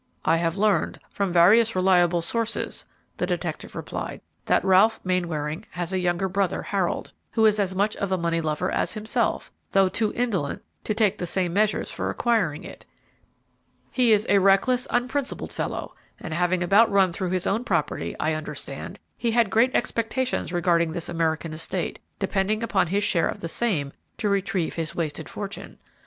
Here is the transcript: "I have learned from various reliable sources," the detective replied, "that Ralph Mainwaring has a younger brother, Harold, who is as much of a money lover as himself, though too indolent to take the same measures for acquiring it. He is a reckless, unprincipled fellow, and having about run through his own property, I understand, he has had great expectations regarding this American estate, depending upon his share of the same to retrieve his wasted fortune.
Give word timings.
"I 0.25 0.37
have 0.37 0.57
learned 0.57 0.97
from 1.11 1.31
various 1.31 1.75
reliable 1.75 2.23
sources," 2.23 2.85
the 3.17 3.27
detective 3.27 3.75
replied, 3.75 4.21
"that 4.45 4.65
Ralph 4.65 4.99
Mainwaring 5.03 5.67
has 5.69 5.93
a 5.93 5.99
younger 5.99 6.27
brother, 6.27 6.63
Harold, 6.63 7.11
who 7.33 7.45
is 7.45 7.59
as 7.59 7.75
much 7.75 7.95
of 7.97 8.11
a 8.11 8.17
money 8.17 8.41
lover 8.41 8.71
as 8.71 8.93
himself, 8.93 9.51
though 9.73 9.89
too 9.89 10.11
indolent 10.15 10.63
to 10.85 10.95
take 10.95 11.19
the 11.19 11.27
same 11.27 11.53
measures 11.53 11.91
for 11.91 12.09
acquiring 12.09 12.63
it. 12.63 12.83
He 13.91 14.11
is 14.11 14.25
a 14.27 14.39
reckless, 14.39 14.87
unprincipled 14.89 15.53
fellow, 15.53 15.93
and 16.19 16.33
having 16.33 16.63
about 16.63 16.89
run 16.91 17.13
through 17.13 17.29
his 17.29 17.45
own 17.45 17.63
property, 17.63 18.15
I 18.19 18.33
understand, 18.33 18.97
he 19.15 19.29
has 19.29 19.37
had 19.41 19.51
great 19.51 19.75
expectations 19.75 20.51
regarding 20.51 20.93
this 20.93 21.09
American 21.09 21.53
estate, 21.53 21.99
depending 22.17 22.63
upon 22.63 22.87
his 22.87 23.03
share 23.03 23.29
of 23.29 23.39
the 23.39 23.47
same 23.47 23.91
to 24.17 24.29
retrieve 24.29 24.73
his 24.77 24.95
wasted 24.95 25.29
fortune. 25.29 25.77